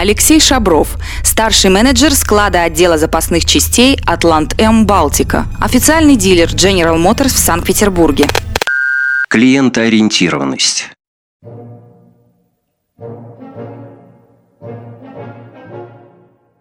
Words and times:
Алексей 0.00 0.40
Шабров, 0.40 0.96
старший 1.22 1.68
менеджер 1.68 2.14
склада 2.14 2.62
отдела 2.62 2.96
запасных 2.96 3.44
частей 3.44 4.00
«Атлант 4.06 4.58
М 4.58 4.86
Балтика», 4.86 5.44
официальный 5.60 6.16
дилер 6.16 6.48
General 6.48 6.96
Motors 6.96 7.34
в 7.34 7.38
Санкт-Петербурге. 7.38 8.24
Клиентоориентированность. 9.28 10.88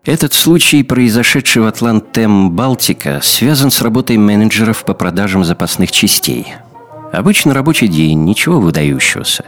Этот 0.03 0.33
случай, 0.33 0.83
произошедший 0.83 1.61
в 1.61 1.67
Атлантем 1.67 2.51
Балтика, 2.51 3.21
связан 3.23 3.71
с 3.71 3.81
работой 3.81 4.17
менеджеров 4.17 4.83
по 4.83 4.93
продажам 4.93 5.45
запасных 5.45 5.93
частей. 5.93 6.55
Обычно 7.11 7.53
рабочий 7.53 7.87
день, 7.87 8.23
ничего 8.23 8.59
выдающегося. 8.59 9.43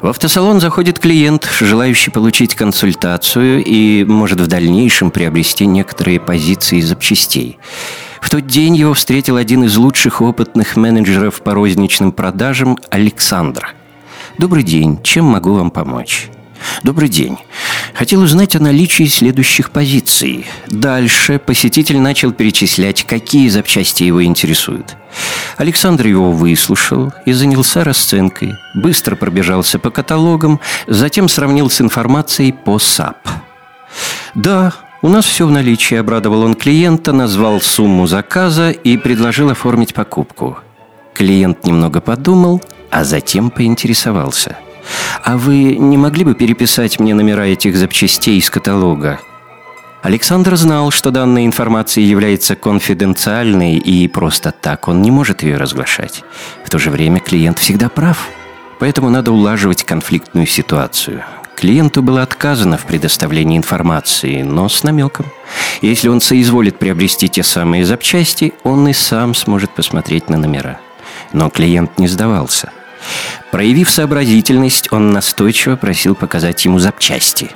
В 0.00 0.08
автосалон 0.08 0.60
заходит 0.60 0.98
клиент, 0.98 1.48
желающий 1.60 2.10
получить 2.10 2.54
консультацию 2.54 3.62
и 3.62 4.04
может 4.04 4.40
в 4.40 4.46
дальнейшем 4.46 5.10
приобрести 5.10 5.66
некоторые 5.66 6.20
позиции 6.20 6.80
запчастей. 6.80 7.58
В 8.20 8.30
тот 8.30 8.46
день 8.46 8.76
его 8.76 8.94
встретил 8.94 9.36
один 9.36 9.64
из 9.64 9.76
лучших 9.76 10.22
опытных 10.22 10.76
менеджеров 10.76 11.42
по 11.42 11.54
розничным 11.54 12.12
продажам 12.12 12.78
Александр. 12.90 13.74
«Добрый 14.38 14.62
день, 14.62 15.02
чем 15.02 15.26
могу 15.26 15.52
вам 15.52 15.70
помочь?» 15.70 16.30
Добрый 16.82 17.08
день. 17.08 17.36
Хотел 17.94 18.22
узнать 18.22 18.56
о 18.56 18.60
наличии 18.60 19.04
следующих 19.04 19.70
позиций. 19.70 20.46
Дальше 20.68 21.38
посетитель 21.38 22.00
начал 22.00 22.32
перечислять, 22.32 23.04
какие 23.04 23.48
запчасти 23.48 24.04
его 24.04 24.24
интересуют. 24.24 24.96
Александр 25.56 26.06
его 26.06 26.32
выслушал 26.32 27.12
и 27.24 27.32
занялся 27.32 27.84
расценкой. 27.84 28.54
Быстро 28.74 29.16
пробежался 29.16 29.78
по 29.78 29.90
каталогам, 29.90 30.60
затем 30.86 31.28
сравнил 31.28 31.70
с 31.70 31.80
информацией 31.80 32.52
по 32.52 32.78
SAP. 32.78 33.28
«Да, 34.34 34.72
у 35.02 35.08
нас 35.08 35.24
все 35.24 35.46
в 35.46 35.50
наличии»,— 35.50 35.94
обрадовал 35.96 36.42
он 36.42 36.54
клиента, 36.54 37.12
назвал 37.12 37.60
сумму 37.60 38.06
заказа 38.06 38.70
и 38.70 38.96
предложил 38.96 39.50
оформить 39.50 39.94
покупку. 39.94 40.58
Клиент 41.14 41.64
немного 41.64 42.00
подумал, 42.00 42.60
а 42.90 43.04
затем 43.04 43.50
поинтересовался— 43.50 44.56
а 45.24 45.36
вы 45.36 45.76
не 45.76 45.96
могли 45.96 46.24
бы 46.24 46.34
переписать 46.34 47.00
мне 47.00 47.14
номера 47.14 47.46
этих 47.46 47.76
запчастей 47.76 48.38
из 48.38 48.50
каталога? 48.50 49.20
Александр 50.06 50.54
знал, 50.54 50.92
что 50.92 51.10
данная 51.10 51.46
информация 51.46 52.04
является 52.04 52.54
конфиденциальной, 52.54 53.74
и 53.74 54.06
просто 54.06 54.52
так 54.52 54.86
он 54.86 55.02
не 55.02 55.10
может 55.10 55.42
ее 55.42 55.56
разглашать. 55.56 56.22
В 56.64 56.70
то 56.70 56.78
же 56.78 56.90
время 56.90 57.18
клиент 57.18 57.58
всегда 57.58 57.88
прав. 57.88 58.28
Поэтому 58.78 59.10
надо 59.10 59.32
улаживать 59.32 59.82
конфликтную 59.82 60.46
ситуацию. 60.46 61.24
Клиенту 61.56 62.02
было 62.02 62.22
отказано 62.22 62.78
в 62.78 62.84
предоставлении 62.86 63.58
информации, 63.58 64.42
но 64.42 64.68
с 64.68 64.84
намеком. 64.84 65.26
Если 65.82 66.06
он 66.06 66.20
соизволит 66.20 66.78
приобрести 66.78 67.28
те 67.28 67.42
самые 67.42 67.84
запчасти, 67.84 68.54
он 68.62 68.86
и 68.86 68.92
сам 68.92 69.34
сможет 69.34 69.70
посмотреть 69.74 70.30
на 70.30 70.38
номера. 70.38 70.78
Но 71.32 71.50
клиент 71.50 71.98
не 71.98 72.06
сдавался– 72.06 72.70
Проявив 73.52 73.88
сообразительность, 73.88 74.92
он 74.92 75.12
настойчиво 75.12 75.76
просил 75.76 76.14
показать 76.14 76.64
ему 76.64 76.78
запчасти. 76.78 77.50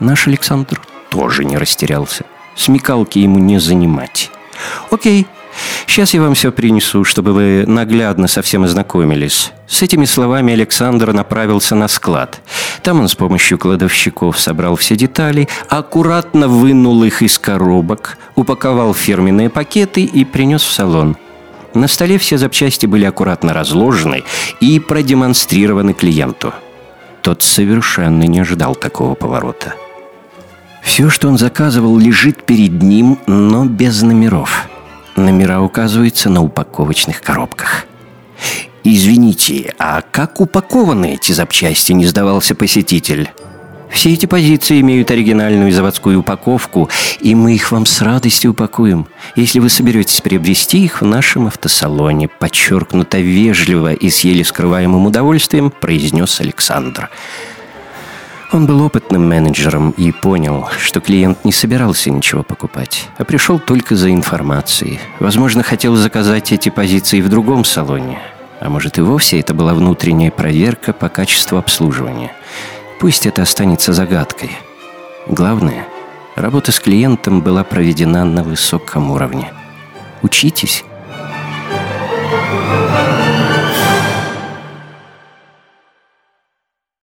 Наш 0.00 0.26
Александр 0.26 0.80
тоже 1.10 1.44
не 1.44 1.56
растерялся. 1.56 2.24
Смекалки 2.56 3.18
ему 3.18 3.38
не 3.38 3.58
занимать. 3.58 4.30
«Окей, 4.90 5.26
сейчас 5.86 6.14
я 6.14 6.20
вам 6.20 6.34
все 6.34 6.50
принесу, 6.50 7.04
чтобы 7.04 7.32
вы 7.32 7.64
наглядно 7.66 8.26
со 8.26 8.42
всем 8.42 8.64
ознакомились». 8.64 9.52
С 9.66 9.82
этими 9.82 10.06
словами 10.06 10.52
Александр 10.52 11.12
направился 11.12 11.74
на 11.74 11.88
склад. 11.88 12.40
Там 12.82 13.00
он 13.00 13.08
с 13.08 13.14
помощью 13.14 13.58
кладовщиков 13.58 14.38
собрал 14.38 14.76
все 14.76 14.96
детали, 14.96 15.48
аккуратно 15.68 16.48
вынул 16.48 17.04
их 17.04 17.22
из 17.22 17.38
коробок, 17.38 18.18
упаковал 18.34 18.94
фирменные 18.94 19.50
пакеты 19.50 20.02
и 20.04 20.24
принес 20.24 20.62
в 20.62 20.72
салон– 20.72 21.16
на 21.74 21.86
столе 21.86 22.18
все 22.18 22.38
запчасти 22.38 22.86
были 22.86 23.04
аккуратно 23.04 23.52
разложены 23.52 24.24
и 24.60 24.80
продемонстрированы 24.80 25.92
клиенту. 25.92 26.54
Тот 27.22 27.42
совершенно 27.42 28.24
не 28.24 28.40
ожидал 28.40 28.74
такого 28.74 29.14
поворота. 29.14 29.74
Все, 30.88 31.10
что 31.10 31.28
он 31.28 31.36
заказывал, 31.36 31.98
лежит 31.98 32.44
перед 32.44 32.82
ним, 32.82 33.18
но 33.26 33.66
без 33.66 34.00
номеров. 34.00 34.70
Номера 35.16 35.60
указываются 35.60 36.30
на 36.30 36.42
упаковочных 36.42 37.20
коробках. 37.20 37.84
«Извините, 38.84 39.74
а 39.78 40.00
как 40.00 40.40
упакованы 40.40 41.12
эти 41.12 41.32
запчасти?»– 41.32 41.92
не 41.92 42.06
сдавался 42.06 42.54
посетитель. 42.54 43.30
Все 43.90 44.14
эти 44.14 44.24
позиции 44.24 44.80
имеют 44.80 45.10
оригинальную 45.10 45.72
заводскую 45.72 46.20
упаковку, 46.20 46.88
и 47.20 47.34
мы 47.34 47.54
их 47.54 47.70
вам 47.70 47.84
с 47.84 48.00
радостью 48.00 48.52
упакуем, 48.52 49.06
если 49.36 49.58
вы 49.60 49.68
соберетесь 49.68 50.22
приобрести 50.22 50.82
их 50.82 51.02
в 51.02 51.04
нашем 51.04 51.48
автосалоне», 51.48 52.28
подчеркнуто 52.28 53.18
вежливо 53.18 53.92
и 53.92 54.08
с 54.08 54.20
еле 54.20 54.42
скрываемым 54.42 55.04
удовольствием 55.04 55.70
произнес 55.70 56.40
Александр. 56.40 57.10
Он 58.58 58.66
был 58.66 58.82
опытным 58.82 59.28
менеджером 59.28 59.92
и 59.92 60.10
понял, 60.10 60.68
что 60.80 61.00
клиент 61.00 61.44
не 61.44 61.52
собирался 61.52 62.10
ничего 62.10 62.42
покупать, 62.42 63.08
а 63.16 63.24
пришел 63.24 63.60
только 63.60 63.94
за 63.94 64.12
информацией. 64.12 64.98
Возможно, 65.20 65.62
хотел 65.62 65.94
заказать 65.94 66.50
эти 66.50 66.68
позиции 66.68 67.20
в 67.20 67.28
другом 67.28 67.64
салоне. 67.64 68.18
А 68.60 68.68
может 68.68 68.98
и 68.98 69.00
вовсе 69.00 69.38
это 69.38 69.54
была 69.54 69.74
внутренняя 69.74 70.32
проверка 70.32 70.92
по 70.92 71.08
качеству 71.08 71.56
обслуживания– 71.56 72.32
Пусть 72.98 73.26
это 73.26 73.42
останется 73.42 73.92
загадкой. 73.92 74.50
Главное, 75.28 75.86
работа 76.34 76.72
с 76.72 76.80
клиентом 76.80 77.42
была 77.42 77.62
проведена 77.62 78.24
на 78.24 78.42
высоком 78.42 79.12
уровне. 79.12 79.52
Учитесь. 80.22 80.84